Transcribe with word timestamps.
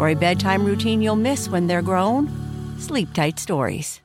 For 0.00 0.08
a 0.08 0.14
bedtime 0.14 0.64
routine 0.64 1.02
you'll 1.02 1.14
miss 1.14 1.50
when 1.50 1.66
they're 1.66 1.82
grown, 1.82 2.30
Sleep 2.78 3.12
Tight 3.12 3.38
Stories. 3.38 4.00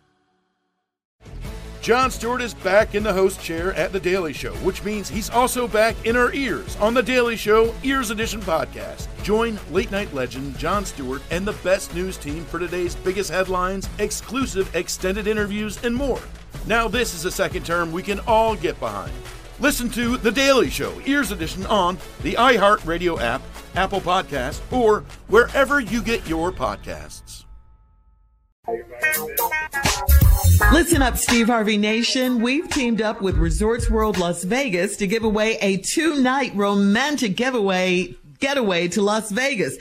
Jon 1.82 2.12
Stewart 2.12 2.42
is 2.42 2.54
back 2.54 2.96
in 2.96 3.04
the 3.04 3.14
host 3.14 3.42
chair 3.42 3.74
at 3.76 3.94
The 3.94 4.00
Daily 4.02 4.34
Show, 4.34 4.54
which 4.56 4.84
means 4.84 5.08
he's 5.08 5.30
also 5.30 5.70
back 5.70 5.96
in 6.06 6.18
our 6.18 6.34
ears 6.34 6.76
on 6.82 6.94
The 6.94 7.02
Daily 7.02 7.38
Show 7.38 7.74
Ears 7.82 8.12
Edition 8.12 8.42
podcast. 8.42 9.08
Join 9.24 9.58
late 9.72 9.90
night 9.90 10.14
legend 10.14 10.58
Jon 10.58 10.84
Stewart 10.84 11.22
and 11.32 11.48
the 11.48 11.54
best 11.64 11.96
news 11.96 12.18
team 12.18 12.44
for 12.44 12.60
today's 12.60 12.96
biggest 12.96 13.32
headlines, 13.32 13.88
exclusive 13.98 14.76
extended 14.76 15.28
interviews, 15.28 15.82
and 15.82 15.96
more. 15.96 16.20
Now, 16.68 16.90
this 16.90 17.14
is 17.14 17.24
a 17.24 17.32
second 17.32 17.66
term 17.66 17.94
we 17.94 18.04
can 18.04 18.20
all 18.28 18.54
get 18.58 18.78
behind. 18.82 19.14
Listen 19.62 19.90
to 19.92 20.18
The 20.18 20.34
Daily 20.34 20.70
Show 20.70 21.00
Ears 21.06 21.32
Edition 21.32 21.66
on 21.68 21.98
the 22.22 22.34
iHeartRadio 22.34 23.22
app, 23.22 23.42
Apple 23.76 24.02
Podcast, 24.02 24.62
or 24.72 25.04
wherever 25.28 25.80
you 25.80 26.02
get 26.02 26.28
your 26.28 26.52
podcasts. 26.52 27.46
Listen 30.72 31.02
up, 31.02 31.18
Steve 31.18 31.48
Harvey 31.48 31.78
Nation. 31.78 32.42
We've 32.42 32.70
teamed 32.70 33.02
up 33.02 33.22
with 33.22 33.38
Resorts 33.38 33.90
World 33.90 34.18
Las 34.18 34.44
Vegas 34.44 34.98
to 34.98 35.08
give 35.08 35.24
away 35.24 35.58
a 35.62 35.78
two 35.78 36.22
night 36.22 36.54
romantic 36.56 37.36
giveaway 37.36 38.16
getaway 38.40 38.88
to 38.90 39.02
Las 39.02 39.32
Vegas. 39.32 39.78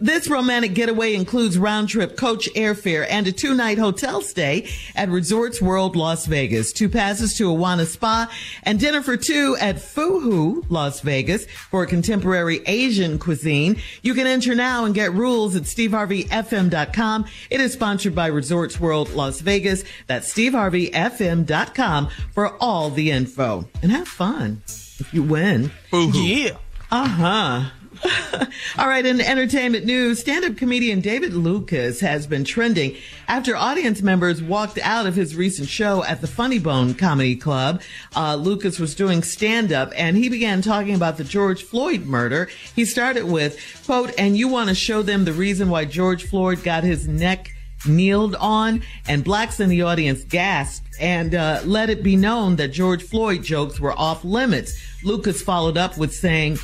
This 0.00 0.28
romantic 0.28 0.74
getaway 0.74 1.14
includes 1.14 1.58
round 1.58 1.88
trip 1.88 2.16
coach 2.16 2.48
airfare 2.54 3.06
and 3.08 3.26
a 3.26 3.32
two 3.32 3.54
night 3.54 3.78
hotel 3.78 4.20
stay 4.20 4.68
at 4.94 5.08
Resorts 5.08 5.60
World 5.60 5.96
Las 5.96 6.26
Vegas. 6.26 6.72
Two 6.72 6.88
passes 6.88 7.36
to 7.38 7.44
Awana 7.44 7.86
Spa 7.86 8.30
and 8.62 8.78
dinner 8.78 9.02
for 9.02 9.16
two 9.16 9.56
at 9.60 9.76
Fuhu 9.76 10.64
Las 10.68 11.00
Vegas 11.00 11.46
for 11.46 11.86
contemporary 11.86 12.60
Asian 12.66 13.18
cuisine. 13.18 13.80
You 14.02 14.14
can 14.14 14.26
enter 14.26 14.54
now 14.54 14.84
and 14.84 14.94
get 14.94 15.12
rules 15.12 15.56
at 15.56 15.62
steveharveyfm.com. 15.64 17.24
It 17.50 17.60
is 17.60 17.72
sponsored 17.72 18.14
by 18.14 18.26
Resorts 18.26 18.78
World 18.80 19.10
Las 19.14 19.40
Vegas. 19.40 19.84
That's 20.06 20.32
steveharveyfm.com 20.32 22.08
for 22.32 22.56
all 22.62 22.90
the 22.90 23.10
info 23.10 23.68
and 23.82 23.90
have 23.92 24.08
fun 24.08 24.62
if 24.98 25.12
you 25.12 25.22
win. 25.22 25.70
Yeah. 25.92 26.56
Uh 26.90 27.06
huh. 27.06 27.70
All 28.78 28.88
right, 28.88 29.04
in 29.04 29.20
entertainment 29.20 29.84
news, 29.84 30.20
stand-up 30.20 30.56
comedian 30.56 31.00
David 31.00 31.34
Lucas 31.34 32.00
has 32.00 32.26
been 32.26 32.44
trending 32.44 32.96
after 33.28 33.54
audience 33.54 34.00
members 34.00 34.42
walked 34.42 34.78
out 34.78 35.06
of 35.06 35.14
his 35.14 35.36
recent 35.36 35.68
show 35.68 36.02
at 36.04 36.20
the 36.20 36.26
Funny 36.26 36.58
Bone 36.58 36.94
Comedy 36.94 37.36
Club. 37.36 37.82
Uh, 38.16 38.36
Lucas 38.36 38.78
was 38.78 38.94
doing 38.94 39.22
stand-up 39.22 39.92
and 39.96 40.16
he 40.16 40.28
began 40.28 40.62
talking 40.62 40.94
about 40.94 41.18
the 41.18 41.24
George 41.24 41.62
Floyd 41.62 42.06
murder. 42.06 42.48
He 42.74 42.84
started 42.84 43.24
with, 43.24 43.82
quote, 43.84 44.12
and 44.16 44.36
you 44.36 44.48
want 44.48 44.68
to 44.68 44.74
show 44.74 45.02
them 45.02 45.24
the 45.24 45.32
reason 45.32 45.68
why 45.68 45.84
George 45.84 46.24
Floyd 46.24 46.62
got 46.62 46.84
his 46.84 47.06
neck 47.06 47.52
kneeled 47.86 48.34
on 48.36 48.82
and 49.08 49.24
blacks 49.24 49.60
in 49.60 49.68
the 49.68 49.82
audience 49.82 50.24
gasped 50.24 50.86
and 51.00 51.34
uh, 51.34 51.60
let 51.64 51.88
it 51.88 52.02
be 52.02 52.16
known 52.16 52.56
that 52.56 52.68
George 52.68 53.02
Floyd 53.02 53.42
jokes 53.42 53.80
were 53.80 53.98
off 53.98 54.24
limits. 54.24 54.78
Lucas 55.02 55.40
followed 55.40 55.78
up 55.78 55.96
with 55.96 56.14
saying, 56.14 56.58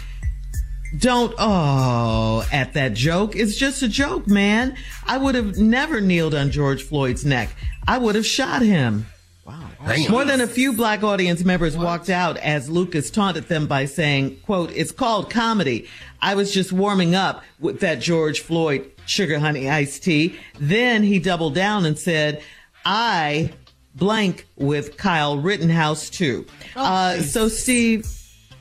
don't 0.97 1.35
oh 1.39 2.47
at 2.53 2.75
that 2.75 2.95
joke. 2.95 3.35
It's 3.37 3.57
just 3.57 3.83
a 3.83 3.89
joke, 3.89 4.27
man. 4.27 4.77
I 5.07 5.19
would 5.19 5.35
have 5.35 5.59
never 5.59 6.01
kneeled 6.01 6.35
on 6.35 6.51
George 6.51 6.83
Floyd's 6.83 7.25
neck. 7.25 7.49
I 7.87 7.99
would 7.99 8.15
have 8.15 8.27
shot 8.27 8.63
him. 8.63 9.07
Wow. 9.45 9.69
Damn. 9.87 10.11
More 10.11 10.25
than 10.25 10.41
a 10.41 10.47
few 10.49 10.73
black 10.73 11.05
audience 11.05 11.45
members 11.45 11.77
walked 11.77 12.11
out 12.11 12.37
as 12.39 12.69
Lucas 12.69 13.11
taunted 13.11 13.45
them 13.45 13.69
by 13.69 13.85
saying, 13.85 14.41
quote, 14.41 14.73
it's 14.73 14.91
called 14.91 15.31
comedy. 15.31 15.87
I 16.21 16.35
was 16.35 16.53
just 16.53 16.73
warming 16.73 17.15
up 17.15 17.45
with 17.61 17.81
that 17.81 18.01
George 18.01 18.41
Floyd 18.41 18.91
sugar 19.07 19.39
honey 19.39 19.71
iced 19.71 20.03
tea. 20.03 20.37
Then 20.59 21.05
he 21.05 21.21
doubled 21.21 21.55
down 21.55 21.87
and 21.87 21.97
said, 21.97 22.43
I 22.85 23.53
blank 23.95 24.47
with 24.57 24.97
Kyle 24.97 25.39
Rittenhouse 25.39 26.11
too. 26.11 26.47
uh, 26.75 27.21
so 27.21 27.47
Steve, 27.49 28.07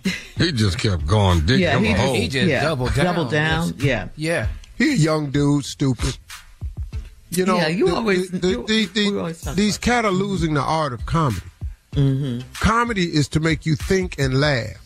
He 0.38 0.52
just 0.52 0.78
kept 0.78 1.06
going, 1.08 1.42
digging 1.46 1.62
yeah, 1.62 1.80
he, 1.80 1.92
a. 1.94 2.14
He 2.16 2.28
just 2.28 2.48
yeah, 2.48 2.64
doubled 2.64 2.94
down. 2.94 3.06
Double 3.06 3.26
down. 3.26 3.74
Yeah. 3.78 4.08
Yeah. 4.16 4.48
He 4.78 4.94
a 4.94 4.96
young 4.96 5.32
dude, 5.32 5.66
stupid. 5.66 6.18
You 7.32 7.46
know, 7.46 7.56
Yeah, 7.58 7.68
you 7.68 7.88
the- 7.88 7.96
always- 7.96 8.30
the- 8.32 8.48
you- 8.48 8.66
the- 8.68 8.86
the- 8.86 9.18
always 9.18 9.42
these 9.56 9.78
about 9.78 9.82
cat 9.82 10.06
are 10.06 10.12
losing 10.12 10.54
the 10.54 10.62
art 10.62 10.94
of 10.94 11.06
comedy. 11.06 11.42
Mm-hmm. 11.94 12.42
Comedy 12.60 13.06
is 13.06 13.28
to 13.30 13.40
make 13.40 13.66
you 13.66 13.76
think 13.76 14.20
and 14.20 14.40
laugh. 14.40 14.82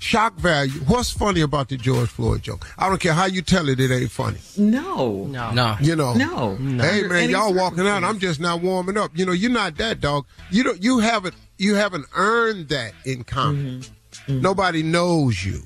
Shock 0.00 0.36
value. 0.36 0.80
What's 0.80 1.10
funny 1.10 1.40
about 1.40 1.70
the 1.70 1.76
George 1.78 2.10
Floyd 2.10 2.42
joke? 2.42 2.66
I 2.76 2.88
don't 2.90 3.00
care 3.00 3.14
how 3.14 3.24
you 3.24 3.40
tell 3.40 3.68
it, 3.70 3.80
it 3.80 3.90
ain't 3.90 4.10
funny. 4.10 4.38
No. 4.58 5.24
No. 5.30 5.50
No. 5.52 5.76
You 5.80 5.96
know, 5.96 6.12
No. 6.12 6.56
Hey 6.82 7.04
man, 7.04 7.30
y'all 7.30 7.54
walking 7.54 7.86
out. 7.86 8.04
I'm 8.04 8.18
just 8.18 8.38
not 8.40 8.60
warming 8.60 8.98
up. 8.98 9.12
You 9.14 9.24
know, 9.24 9.32
you're 9.32 9.50
not 9.50 9.76
that 9.78 10.00
dog. 10.00 10.26
You 10.50 10.62
don't. 10.64 10.82
You 10.82 10.98
haven't. 10.98 11.34
You 11.56 11.76
haven't 11.76 12.04
earned 12.14 12.68
that 12.68 12.92
in 13.06 13.22
comedy. 13.24 13.62
Mm-hmm. 13.80 13.92
Nobody 14.28 14.82
knows 14.82 15.44
you. 15.44 15.62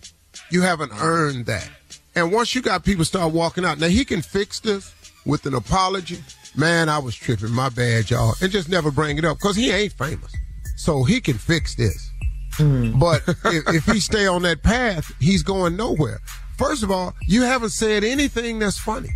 You 0.50 0.62
haven't 0.62 0.92
earned 1.00 1.46
that. 1.46 1.68
And 2.14 2.32
once 2.32 2.54
you 2.54 2.62
got 2.62 2.84
people 2.84 3.04
start 3.04 3.32
walking 3.32 3.64
out, 3.64 3.78
now 3.78 3.88
he 3.88 4.04
can 4.04 4.22
fix 4.22 4.60
this 4.60 4.94
with 5.24 5.46
an 5.46 5.54
apology. 5.54 6.18
Man, 6.56 6.88
I 6.88 6.98
was 6.98 7.14
tripping. 7.14 7.52
My 7.52 7.68
bad, 7.68 8.10
y'all. 8.10 8.34
And 8.40 8.50
just 8.50 8.68
never 8.68 8.90
bring 8.90 9.18
it 9.18 9.24
up 9.24 9.38
because 9.38 9.56
he 9.56 9.70
ain't 9.70 9.92
famous. 9.92 10.34
So 10.76 11.04
he 11.04 11.20
can 11.20 11.38
fix 11.38 11.74
this. 11.74 12.10
Mm. 12.54 12.98
But 12.98 13.22
if, 13.52 13.68
if 13.68 13.84
he 13.84 14.00
stay 14.00 14.26
on 14.26 14.42
that 14.42 14.62
path, 14.62 15.12
he's 15.20 15.42
going 15.42 15.76
nowhere. 15.76 16.20
First 16.56 16.82
of 16.82 16.90
all, 16.90 17.14
you 17.26 17.42
haven't 17.42 17.70
said 17.70 18.02
anything 18.02 18.58
that's 18.58 18.78
funny. 18.78 19.10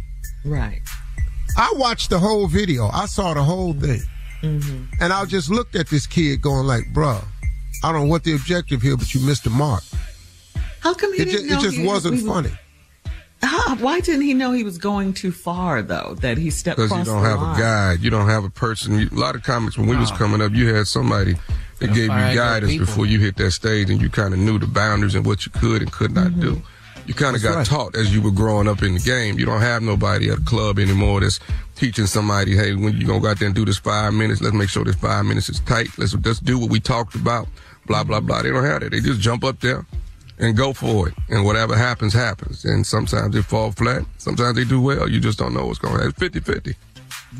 Right. 0.44 0.80
I 1.56 1.72
watched 1.76 2.10
the 2.10 2.18
whole 2.18 2.46
video. 2.46 2.88
I 2.92 3.06
saw 3.06 3.34
the 3.34 3.42
whole 3.42 3.72
thing. 3.72 4.02
Mm-hmm. 4.42 4.84
And 5.00 5.12
I 5.12 5.24
just 5.24 5.50
looked 5.50 5.74
at 5.76 5.88
this 5.88 6.06
kid 6.06 6.40
going 6.40 6.66
like, 6.66 6.84
bruh, 6.92 7.24
I 7.82 7.92
don't 7.92 8.02
know 8.02 8.06
what 8.08 8.24
the 8.24 8.34
objective 8.34 8.80
here, 8.82 8.96
but 8.96 9.12
you 9.14 9.20
missed 9.20 9.44
the 9.44 9.50
mark. 9.50 9.82
How 10.80 10.94
come 10.94 11.12
he 11.14 11.22
It 11.22 11.24
didn't 11.26 11.48
just, 11.48 11.60
it 11.60 11.64
just 11.66 11.76
he- 11.78 11.86
wasn't 11.86 12.14
he 12.16 12.22
was- 12.22 12.32
funny. 12.32 12.50
How, 13.44 13.74
why 13.76 13.98
didn't 13.98 14.20
he 14.22 14.34
know 14.34 14.52
he 14.52 14.62
was 14.62 14.78
going 14.78 15.14
too 15.14 15.32
far 15.32 15.82
though? 15.82 16.16
That 16.20 16.38
he 16.38 16.48
stepped 16.50 16.76
Because 16.76 16.96
you 16.96 17.04
don't 17.04 17.24
have 17.24 17.40
line? 17.40 17.56
a 17.56 17.60
guide. 17.60 18.00
You 18.00 18.08
don't 18.08 18.28
have 18.28 18.44
a 18.44 18.50
person. 18.50 19.00
You, 19.00 19.08
a 19.10 19.18
lot 19.18 19.34
of 19.34 19.42
comics, 19.42 19.76
when 19.76 19.88
we 19.88 19.96
was 19.96 20.12
Oh. 20.12 20.14
coming 20.14 20.40
up, 20.40 20.52
you 20.52 20.72
had 20.72 20.86
somebody 20.86 21.34
that 21.80 21.88
gave 21.88 22.04
you 22.04 22.08
guidance 22.08 22.76
before 22.76 23.04
you 23.04 23.18
hit 23.18 23.36
that 23.38 23.50
stage 23.50 23.90
and 23.90 24.00
you 24.00 24.08
kind 24.10 24.32
of 24.32 24.38
knew 24.38 24.60
the 24.60 24.68
boundaries 24.68 25.16
and 25.16 25.26
what 25.26 25.44
you 25.44 25.50
could 25.50 25.82
and 25.82 25.90
could 25.90 26.12
not 26.14 26.38
do. 26.38 26.52
Mm-hmm. 26.52 27.08
You 27.08 27.14
kind 27.14 27.34
of 27.34 27.42
got 27.42 27.56
right. 27.56 27.66
taught 27.66 27.96
as 27.96 28.14
you 28.14 28.22
were 28.22 28.30
growing 28.30 28.68
up 28.68 28.80
in 28.84 28.94
the 28.94 29.00
game. 29.00 29.36
You 29.40 29.44
don't 29.44 29.60
have 29.60 29.82
nobody 29.82 30.30
at 30.30 30.38
a 30.38 30.42
club 30.42 30.78
anymore 30.78 31.18
that's 31.20 31.40
teaching 31.74 32.06
somebody, 32.06 32.54
hey, 32.54 32.76
when 32.76 32.96
you 32.96 33.04
gonna 33.08 33.18
go 33.18 33.26
out 33.28 33.40
there 33.40 33.46
and 33.46 33.56
do 33.56 33.64
this 33.64 33.78
five 33.78 34.14
minutes, 34.14 34.40
let's 34.40 34.54
make 34.54 34.68
sure 34.68 34.84
this 34.84 34.94
five 34.94 35.24
minutes 35.24 35.48
is 35.48 35.58
tight. 35.58 35.88
Let's 35.98 36.12
just 36.12 36.44
do 36.44 36.60
what 36.60 36.70
we 36.70 36.78
talked 36.78 37.16
about. 37.16 37.48
Blah 37.86 38.04
blah 38.04 38.20
blah. 38.20 38.42
They 38.42 38.50
don't 38.50 38.64
have 38.64 38.80
that. 38.80 38.90
They 38.90 39.00
just 39.00 39.20
jump 39.20 39.44
up 39.44 39.60
there 39.60 39.86
and 40.38 40.56
go 40.56 40.72
for 40.72 41.08
it, 41.08 41.14
and 41.28 41.44
whatever 41.44 41.76
happens, 41.76 42.12
happens. 42.12 42.64
And 42.64 42.86
sometimes 42.86 43.34
they 43.34 43.42
fall 43.42 43.72
flat. 43.72 44.04
Sometimes 44.18 44.56
they 44.56 44.64
do 44.64 44.80
well. 44.80 45.08
You 45.08 45.20
just 45.20 45.38
don't 45.38 45.54
know 45.54 45.66
what's 45.66 45.78
going 45.78 45.96
to 45.96 46.04
happen. 46.04 46.30
50-50. 46.30 46.74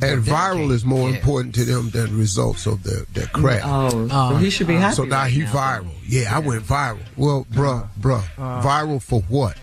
And 0.01 0.23
viral 0.23 0.71
is 0.71 0.85
more 0.85 1.09
important 1.09 1.55
to 1.57 1.65
them 1.65 1.91
than 1.91 2.17
results 2.17 2.67
of 2.67 2.83
their, 2.83 3.05
their 3.13 3.27
craft. 3.27 3.65
Oh, 3.67 4.09
so 4.09 4.09
oh. 4.11 4.37
he 4.37 4.49
should 4.49 4.67
be 4.67 4.75
happy. 4.75 4.95
So 4.97 5.05
now 5.05 5.23
right 5.23 5.33
he 5.33 5.41
now. 5.41 5.53
viral. 5.53 5.91
Yeah, 6.07 6.35
I 6.35 6.39
went 6.39 6.63
viral. 6.63 7.01
Well, 7.17 7.47
bruh, 7.51 7.89
bruh, 8.01 8.25
uh. 8.39 8.63
viral 8.63 9.03
for 9.03 9.21
what? 9.23 9.57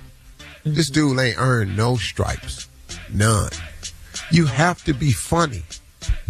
This 0.63 0.91
mm-hmm. 0.91 1.15
dude 1.15 1.19
ain't 1.19 1.37
earned 1.39 1.75
no 1.75 1.95
stripes. 1.95 2.69
None. 3.11 3.49
You 4.31 4.45
have 4.45 4.83
to 4.83 4.93
be 4.93 5.11
funny. 5.11 5.63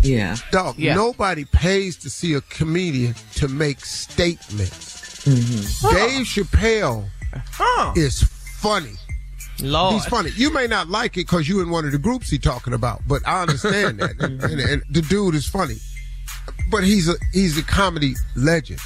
Yeah. 0.01 0.37
Dog, 0.51 0.77
Yeah. 0.77 0.95
nobody 0.95 1.45
pays 1.45 1.97
to 1.97 2.09
see 2.09 2.33
a 2.33 2.41
comedian 2.41 3.15
to 3.35 3.47
make 3.47 3.85
statements. 3.85 5.25
Mm-hmm. 5.25 5.95
Dave 5.95 6.25
Chappelle 6.25 7.09
is 7.97 8.23
funny. 8.23 8.93
Lord. 9.61 9.95
He's 9.95 10.05
funny. 10.05 10.31
You 10.35 10.53
may 10.53 10.67
not 10.67 10.87
like 10.87 11.17
it 11.17 11.27
because 11.27 11.49
you 11.49 11.59
in 11.61 11.69
one 11.69 11.85
of 11.85 11.91
the 11.91 11.97
groups 11.97 12.29
he 12.29 12.37
talking 12.37 12.73
about, 12.73 13.01
but 13.07 13.21
I 13.27 13.41
understand 13.41 13.99
that. 13.99 14.11
and, 14.19 14.39
mm-hmm. 14.39 14.45
and- 14.45 14.59
and 14.61 14.83
the 14.89 15.01
dude 15.01 15.35
is 15.35 15.45
funny, 15.47 15.75
but 16.71 16.83
he's 16.85 17.09
a 17.09 17.15
he's 17.33 17.57
a 17.57 17.63
comedy 17.63 18.13
legend. 18.37 18.79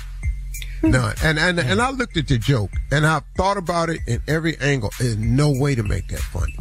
Hmm. 0.81 0.89
None. 0.91 1.15
And 1.23 1.37
and 1.37 1.59
and 1.59 1.79
I 1.79 1.91
looked 1.91 2.17
at 2.17 2.27
the 2.27 2.39
joke 2.39 2.71
and 2.91 3.05
I 3.05 3.21
thought 3.37 3.57
about 3.57 3.89
it 3.89 4.01
in 4.07 4.19
every 4.27 4.57
angle. 4.59 4.91
There's 4.99 5.15
no 5.17 5.51
way 5.51 5.75
to 5.75 5.83
make 5.83 6.07
that 6.07 6.19
funny. 6.21 6.55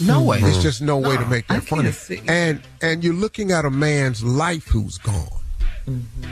No 0.00 0.18
mm-hmm. 0.18 0.26
way. 0.26 0.38
It's 0.40 0.62
just 0.62 0.80
no 0.82 0.98
way 0.98 1.16
to 1.16 1.26
make 1.26 1.44
I 1.50 1.56
that 1.56 1.64
funny. 1.68 1.82
can't 1.84 1.94
see- 1.94 2.22
And 2.28 2.60
and 2.80 3.04
you're 3.04 3.14
looking 3.14 3.52
at 3.52 3.64
a 3.64 3.70
man's 3.70 4.22
life 4.24 4.66
who's 4.66 4.98
gone. 4.98 5.28
Mm-hmm. 5.86 6.24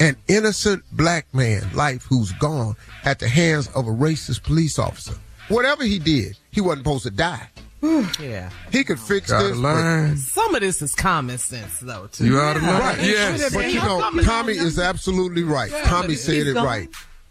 An 0.00 0.16
innocent 0.28 0.82
black 0.92 1.26
man 1.34 1.62
life 1.74 2.04
who's 2.08 2.32
gone 2.32 2.74
at 3.04 3.18
the 3.18 3.28
hands 3.28 3.68
of 3.68 3.86
a 3.86 3.90
racist 3.90 4.42
police 4.42 4.78
officer. 4.78 5.14
Whatever 5.48 5.84
he 5.84 5.98
did, 5.98 6.38
he 6.50 6.60
wasn't 6.60 6.84
supposed 6.86 7.02
to 7.04 7.10
die. 7.10 7.48
Yeah. 8.20 8.50
He 8.70 8.84
could 8.84 9.00
fix 9.00 9.30
Got 9.30 9.42
this. 9.42 9.50
a 9.52 9.54
but- 9.54 9.60
line. 9.60 10.16
Some 10.18 10.54
of 10.54 10.60
this 10.60 10.82
is 10.82 10.94
common 10.94 11.38
sense, 11.38 11.78
though, 11.80 12.08
too. 12.12 12.26
You 12.26 12.38
out 12.40 12.56
of 12.56 12.62
line? 12.62 12.78
Right. 12.80 13.00
Yes. 13.02 13.54
But 13.54 13.72
you 13.72 13.80
know, 13.80 14.00
Tommy 14.22 14.52
is 14.52 14.78
absolutely 14.78 15.42
right. 15.44 15.70
Tommy 15.84 16.14
said 16.14 16.46
it 16.46 16.54
gone. 16.54 16.64
right. 16.66 16.88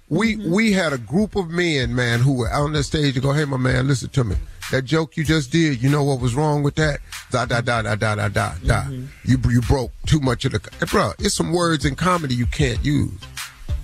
We 0.10 0.36
mm-hmm. 0.36 0.52
we 0.52 0.72
had 0.72 0.92
a 0.94 0.98
group 0.98 1.36
of 1.36 1.50
men, 1.50 1.94
man, 1.96 2.20
who 2.20 2.34
were 2.34 2.52
on 2.52 2.74
the 2.74 2.84
stage 2.84 3.14
to 3.14 3.22
go, 3.22 3.32
hey, 3.32 3.46
my 3.46 3.58
man, 3.58 3.88
listen 3.88 4.10
to 4.10 4.24
me. 4.24 4.36
That 4.72 4.84
joke 4.84 5.18
you 5.18 5.24
just 5.24 5.52
did, 5.52 5.82
you 5.82 5.90
know 5.90 6.04
what 6.04 6.20
was 6.20 6.36
wrong 6.36 6.62
with 6.62 6.76
that? 6.76 7.00
Da 7.32 7.46
da 7.46 7.62
da 7.62 7.82
da 7.82 7.96
da 7.96 8.16
da 8.16 8.28
da 8.28 8.54
da. 8.66 8.82
Mm-hmm. 8.84 9.06
You 9.24 9.40
you 9.52 9.62
broke 9.62 9.92
too 10.06 10.20
much 10.20 10.46
of 10.46 10.52
the. 10.54 10.60
Hey, 10.80 10.86
bro, 10.90 11.14
it's 11.20 11.36
some 11.36 11.52
words 11.54 11.86
in 11.86 11.96
comedy 11.96 12.36
you 12.36 12.46
can't 12.46 12.84
use. 12.84 13.12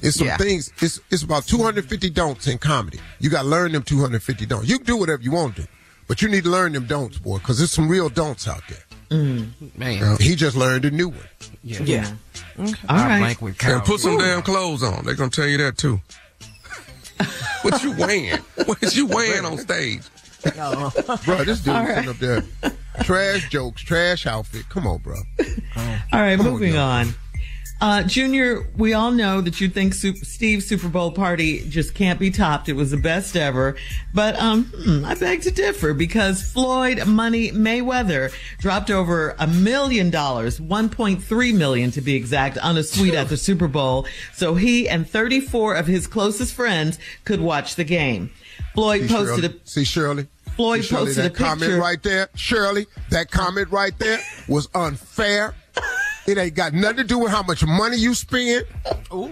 It's 0.02 0.18
some 0.18 0.28
Yeah. 0.28 0.38
things. 0.38 0.72
It's 0.82 1.00
it's 1.10 1.24
about 1.24 1.48
250 1.48 2.10
don'ts 2.12 2.48
in 2.48 2.58
comedy. 2.58 3.00
You 3.20 3.30
got 3.30 3.44
to 3.44 3.48
learn 3.48 3.72
them 3.72 3.84
250 3.84 4.46
don'ts. 4.46 4.68
You 4.68 4.78
can 4.78 4.86
do 4.86 4.98
whatever 4.98 5.22
you 5.22 5.32
want 5.32 5.56
to, 5.56 5.68
but 6.08 6.22
you 6.22 6.30
need 6.30 6.44
to 6.44 6.50
learn 6.50 6.74
them 6.74 6.86
don'ts, 6.86 7.18
boy, 7.18 7.38
because 7.38 7.58
there's 7.58 7.72
some 7.72 7.90
real 7.90 8.10
don'ts 8.10 8.48
out 8.48 8.62
there. 8.70 8.84
Mm-hmm. 9.10 9.80
Man. 9.80 10.18
He 10.20 10.36
just 10.36 10.56
learned 10.56 10.86
a 10.86 10.92
new 10.92 11.10
one. 11.10 11.20
Yeah. 11.64 11.82
Yeah. 11.82 12.12
All 12.58 12.66
right. 12.90 13.20
Blank 13.20 13.42
with 13.42 13.64
And 13.66 13.84
put 13.84 14.00
some 14.00 14.18
damn 14.18 14.42
clothes 14.42 14.84
on. 14.84 15.06
They're 15.06 15.16
gonna 15.16 15.30
tell 15.30 15.48
you 15.48 15.58
that 15.58 15.78
too. 15.78 16.00
what 17.62 17.82
you 17.84 17.92
wearing? 17.94 18.40
What 18.66 18.96
you 18.96 19.06
wearing 19.08 19.46
on 19.46 19.58
stage? 19.58 20.02
Bro, 20.44 20.92
this 21.46 21.62
dude 21.62 21.88
sitting 21.88 22.10
up 22.10 22.18
there. 22.18 22.44
Trash 23.04 23.50
jokes, 23.50 23.82
trash 23.82 24.26
outfit. 24.26 24.70
Come 24.70 24.88
on, 24.88 25.00
bro. 25.00 25.16
All 25.16 25.86
right, 26.14 26.38
Come 26.38 26.46
moving 26.46 26.76
yo. 26.76 26.82
on. 26.82 27.16
Uh, 27.82 28.04
Junior, 28.04 28.66
we 28.78 28.94
all 28.94 29.12
know 29.12 29.42
that 29.42 29.60
you 29.60 29.68
think 29.68 29.94
Sup- 29.94 30.16
Steve's 30.16 30.66
Super 30.66 30.88
Bowl 30.88 31.12
party 31.12 31.68
just 31.70 31.94
can't 31.94 32.18
be 32.18 32.32
topped. 32.32 32.70
It 32.70 32.74
was 32.74 32.92
the 32.92 32.98
best 32.98 33.36
ever. 33.36 33.76
But 34.14 34.40
um, 34.40 34.72
hmm, 34.74 35.04
I 35.04 35.14
beg 35.16 35.42
to 35.42 35.52
differ 35.52 35.94
because 35.94 36.42
Floyd 36.42 37.06
Money 37.06 37.52
Mayweather 37.52 38.34
dropped 38.60 38.90
over 38.90 39.36
a 39.40 39.46
million 39.48 40.10
dollars, 40.10 40.58
1.3 40.60 41.58
million 41.58 41.92
to 41.92 42.02
be 42.02 42.16
exact, 42.16 42.58
on 42.60 42.78
a 42.78 42.84
suite 42.84 43.14
at 43.14 43.28
the 43.28 43.38
Super 43.38 43.68
Bowl 43.68 44.08
so 44.34 44.56
he 44.56 44.88
and 44.88 45.08
34 45.08 45.76
of 45.76 45.86
his 45.86 46.08
closest 46.08 46.54
friends 46.54 46.98
could 47.26 47.42
watch 47.42 47.76
the 47.76 47.84
game. 47.84 48.32
Floyd 48.74 49.02
See 49.04 49.08
posted 49.10 49.44
Shirley? 49.44 49.60
a 49.64 49.68
See 49.68 49.84
Shirley? 49.84 50.28
Floyd 50.56 50.82
See 50.82 50.88
Shirley, 50.88 51.06
posted 51.08 51.26
a 51.26 51.30
picture. 51.30 51.44
comment 51.44 51.82
right 51.82 52.04
there. 52.04 52.30
Shirley, 52.36 52.88
that 53.10 53.30
comment 53.32 53.70
right 53.70 53.98
there 54.00 54.20
was 54.48 54.70
unfair. 54.74 55.54
It 56.28 56.38
ain't 56.38 56.56
got 56.56 56.74
nothing 56.74 56.98
to 56.98 57.04
do 57.04 57.20
with 57.20 57.32
how 57.32 57.44
much 57.44 57.64
money 57.66 57.98
you 57.98 58.14
spend. 58.16 58.66
Ooh. 59.14 59.30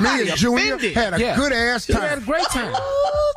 Me 0.00 0.08
and 0.28 0.36
Junior 0.36 0.74
offended. 0.76 0.94
had 0.94 1.12
a 1.14 1.20
Yeah. 1.20 1.36
good 1.36 1.52
ass 1.52 1.86
We 1.86 1.94
had 1.94 2.04
a 2.04 2.08
time. 2.16 2.24
great 2.24 2.44
time. 2.46 2.74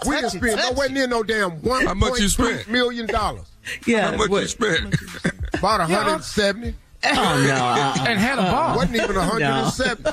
We 0.06 0.12
didn't 0.16 0.31
Touchy, 0.31 0.38
spend 0.40 0.57
nowhere 0.62 0.90
near 0.90 1.06
no 1.07 1.22
damn 1.22 1.62
one 1.62 1.86
How 1.86 1.94
much 1.94 2.18
you 2.19 2.30
point 2.30 2.62
spent? 2.62 2.69
million 2.69 3.06
dollars. 3.07 3.46
yeah, 3.86 4.12
How 4.12 4.18
much 4.18 4.30
what- 4.30 4.42
you 4.44 4.48
spent? 4.48 4.96
About 5.54 5.80
170. 5.81 6.74
Oh 7.07 7.12
no! 7.48 7.54
uh-uh. 7.54 8.06
And 8.07 8.19
had 8.19 8.40
a 8.40 8.44
ball. 8.44 8.78
Wasn't 8.78 8.96
even 8.96 9.16
170. 9.16 10.10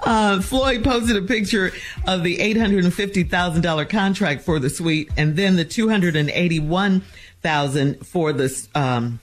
Uh, 0.00 0.40
Floyd 0.40 0.82
posted 0.84 1.16
a 1.16 1.22
picture 1.22 1.72
of 2.06 2.22
the 2.22 2.38
$850,000 2.38 3.88
contract 3.90 4.40
for 4.42 4.58
the 4.58 4.70
suite 4.70 5.10
and 5.16 5.36
then 5.36 5.56
the 5.56 5.64
281,000 5.66 8.06
for 8.06 8.32
the 8.32 8.66
um, 8.74 9.20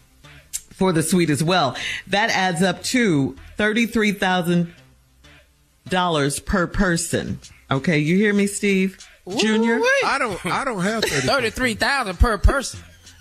for 0.75 0.91
the 0.91 1.01
suite 1.01 1.29
as 1.29 1.41
well. 1.43 1.77
That 2.07 2.29
adds 2.29 2.61
up 2.61 2.83
to 2.83 3.37
$33,000 3.57 6.45
per 6.45 6.67
person. 6.67 7.39
Okay, 7.71 7.99
you 7.99 8.17
hear 8.17 8.33
me, 8.33 8.47
Steve? 8.47 8.97
Junior? 9.37 9.77
Ooh-wee. 9.77 10.01
I 10.05 10.17
don't 10.19 10.45
I 10.45 10.63
don't 10.63 10.83
have 10.83 11.03
Thirty-three 11.03 11.73
thousand 11.73 12.19
per 12.19 12.37
person. 12.37 12.79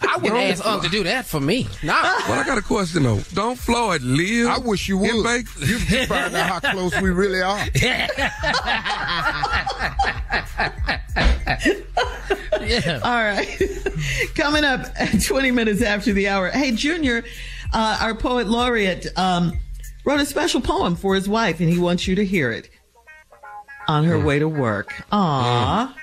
I 0.09 0.17
wouldn't 0.21 0.41
ask 0.41 0.65
Unc 0.67 0.83
to 0.83 0.89
do 0.89 1.05
that 1.05 1.27
for 1.27 1.41
me. 1.41 1.67
Nah. 1.83 1.95
Well, 2.29 2.41
I 2.41 2.45
got 2.45 2.59
a 2.59 2.63
question 2.63 3.03
though. 3.03 3.21
Don't 3.33 3.59
Floyd 3.59 4.03
live? 4.03 4.49
I 4.49 4.59
wish 4.59 4.89
you 4.89 4.99
would. 4.99 5.25
Vegas? 5.25 5.55
You 5.69 5.79
can 5.79 6.07
find 6.07 6.35
out 6.35 6.63
how 6.63 6.73
close 6.73 7.01
we 7.01 7.11
really 7.11 7.43
are. 7.43 7.59
yeah. 12.61 13.01
All 13.03 13.23
right. 13.25 13.49
Coming 14.35 14.65
up 14.65 14.87
at 14.99 15.23
20 15.23 15.51
minutes 15.51 15.83
after 15.83 16.13
the 16.13 16.29
hour. 16.29 16.51
Hey, 16.51 16.73
Junior, 16.73 17.25
uh, 17.73 17.99
our 18.01 18.15
poet 18.15 18.47
laureate, 18.49 19.07
um, 19.19 19.59
wrote 20.05 20.21
a 20.21 20.27
special 20.27 20.61
poem 20.61 20.97
for 20.97 21.15
his 21.15 21.29
wife, 21.29 21.61
and 21.61 21.69
he 21.69 21.79
wants 21.79 22.07
you 22.07 22.15
to 22.17 22.25
hear 22.25 22.51
it 22.51 22.71
on 23.89 24.05
her 24.05 24.19
way 24.19 24.39
to 24.39 24.49
work. 24.49 24.95
Aw. 25.13 25.95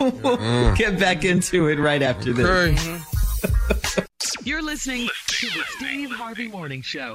we'll 0.00 0.74
get 0.76 0.98
back 0.98 1.24
into 1.24 1.68
it 1.68 1.78
right 1.78 2.02
after 2.02 2.32
this. 2.32 3.09
You're 4.44 4.62
listening 4.62 5.08
to 5.26 5.46
the 5.46 5.64
Steve 5.76 6.10
Harvey 6.10 6.48
Morning 6.48 6.82
Show. 6.82 7.14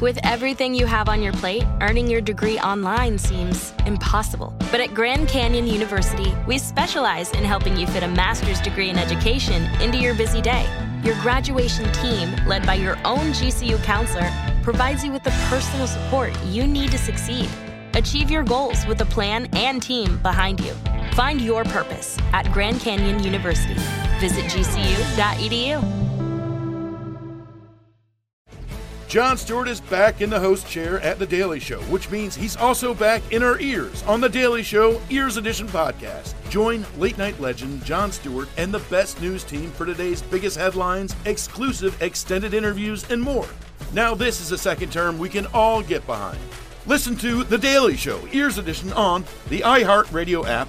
With 0.00 0.18
everything 0.24 0.74
you 0.74 0.86
have 0.86 1.08
on 1.08 1.22
your 1.22 1.32
plate, 1.34 1.64
earning 1.80 2.08
your 2.08 2.20
degree 2.20 2.58
online 2.58 3.18
seems 3.18 3.72
impossible. 3.86 4.52
But 4.72 4.80
at 4.80 4.94
Grand 4.94 5.28
Canyon 5.28 5.68
University, 5.68 6.34
we 6.44 6.58
specialize 6.58 7.30
in 7.32 7.44
helping 7.44 7.76
you 7.76 7.86
fit 7.86 8.02
a 8.02 8.08
master's 8.08 8.60
degree 8.60 8.90
in 8.90 8.98
education 8.98 9.62
into 9.80 9.98
your 9.98 10.14
busy 10.16 10.40
day. 10.40 10.66
Your 11.04 11.14
graduation 11.22 11.90
team, 11.92 12.34
led 12.46 12.66
by 12.66 12.74
your 12.74 12.96
own 13.04 13.32
GCU 13.32 13.80
counselor, 13.84 14.28
provides 14.64 15.04
you 15.04 15.12
with 15.12 15.22
the 15.22 15.30
personal 15.48 15.86
support 15.86 16.36
you 16.46 16.66
need 16.66 16.90
to 16.90 16.98
succeed. 16.98 17.48
Achieve 17.94 18.30
your 18.30 18.42
goals 18.42 18.84
with 18.86 19.00
a 19.02 19.06
plan 19.06 19.46
and 19.52 19.80
team 19.80 20.18
behind 20.18 20.58
you. 20.58 20.74
Find 21.14 21.42
your 21.42 21.64
purpose 21.64 22.16
at 22.32 22.50
Grand 22.52 22.80
Canyon 22.80 23.22
University. 23.22 23.74
Visit 24.18 24.44
gcu.edu. 24.46 25.98
Jon 29.08 29.36
Stewart 29.36 29.68
is 29.68 29.82
back 29.82 30.22
in 30.22 30.30
the 30.30 30.40
host 30.40 30.66
chair 30.66 30.98
at 31.00 31.18
The 31.18 31.26
Daily 31.26 31.60
Show, 31.60 31.80
which 31.82 32.10
means 32.10 32.34
he's 32.34 32.56
also 32.56 32.94
back 32.94 33.20
in 33.30 33.42
our 33.42 33.60
ears 33.60 34.02
on 34.04 34.22
The 34.22 34.28
Daily 34.30 34.62
Show 34.62 35.02
Ears 35.10 35.36
Edition 35.36 35.66
podcast. 35.68 36.32
Join 36.48 36.86
late 36.96 37.18
night 37.18 37.38
legend 37.38 37.84
Jon 37.84 38.10
Stewart 38.10 38.48
and 38.56 38.72
the 38.72 38.78
best 38.78 39.20
news 39.20 39.44
team 39.44 39.70
for 39.72 39.84
today's 39.84 40.22
biggest 40.22 40.56
headlines, 40.56 41.14
exclusive 41.26 42.00
extended 42.00 42.54
interviews, 42.54 43.04
and 43.10 43.20
more. 43.20 43.48
Now, 43.92 44.14
this 44.14 44.40
is 44.40 44.50
a 44.50 44.56
second 44.56 44.90
term 44.90 45.18
we 45.18 45.28
can 45.28 45.44
all 45.52 45.82
get 45.82 46.06
behind. 46.06 46.38
Listen 46.86 47.14
to 47.16 47.44
The 47.44 47.58
Daily 47.58 47.98
Show 47.98 48.26
Ears 48.32 48.56
Edition 48.56 48.94
on 48.94 49.26
the 49.50 49.60
iHeartRadio 49.60 50.48
app, 50.48 50.68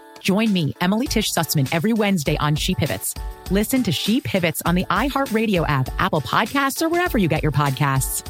Join 0.21 0.53
me, 0.53 0.73
Emily 0.81 1.07
Tish 1.07 1.33
Sussman, 1.33 1.67
every 1.71 1.93
Wednesday 1.93 2.37
on 2.37 2.55
She 2.55 2.75
Pivots. 2.75 3.15
Listen 3.49 3.83
to 3.83 3.91
She 3.91 4.21
Pivots 4.21 4.61
on 4.65 4.75
the 4.75 4.85
iHeartRadio 4.85 5.67
app, 5.67 5.89
Apple 5.99 6.21
Podcasts, 6.21 6.81
or 6.81 6.89
wherever 6.89 7.17
you 7.17 7.27
get 7.27 7.43
your 7.43 7.51
podcasts. 7.51 8.25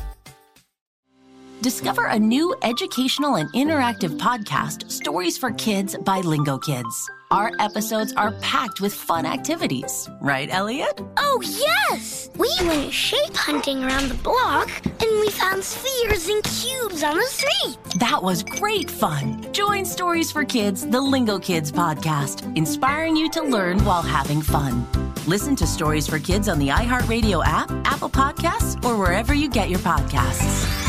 Discover 1.62 2.06
a 2.08 2.18
new 2.18 2.56
educational 2.64 3.36
and 3.36 3.48
interactive 3.54 4.18
podcast, 4.18 4.90
Stories 4.90 5.38
for 5.38 5.52
Kids 5.52 5.96
by 5.96 6.22
Lingo 6.22 6.58
Kids. 6.58 7.10
Our 7.30 7.52
episodes 7.60 8.14
are 8.14 8.32
packed 8.42 8.82
with 8.82 8.94
fun 8.94 9.26
activities, 9.26 10.10
right, 10.22 10.50
Elliot? 10.52 11.00
Oh, 11.18 11.42
yes! 11.44 12.30
We 12.36 12.50
went 12.62 12.92
shape 12.92 13.36
hunting 13.36 13.84
around 13.84 14.10
the 14.10 14.16
block 14.16 14.70
and 14.86 15.02
we 15.02 15.11
found 15.52 15.64
spheres 15.64 16.30
and 16.30 16.44
cubes 16.44 17.04
on 17.04 17.18
the 17.18 17.26
street. 17.26 17.78
That 18.00 18.24
was 18.24 18.44
great 18.44 18.90
fun. 18.90 19.46
Join 19.52 19.86
Stories 19.86 20.32
for 20.32 20.46
Kids, 20.46 20.88
the 20.88 21.02
Lingo 21.02 21.40
Kids 21.40 21.72
podcast, 21.72 22.56
inspiring 22.56 23.16
you 23.16 23.30
to 23.32 23.42
learn 23.42 23.84
while 23.84 24.02
having 24.02 24.42
fun. 24.42 24.88
Listen 25.28 25.56
to 25.58 25.68
Stories 25.68 26.08
for 26.08 26.20
Kids 26.20 26.48
on 26.48 26.58
the 26.58 26.70
iHeartRadio 26.70 27.44
app, 27.46 27.70
Apple 27.86 28.10
Podcasts, 28.10 28.84
or 28.86 28.98
wherever 28.98 29.34
you 29.34 29.50
get 29.50 29.70
your 29.70 29.80
podcasts. 29.80 30.81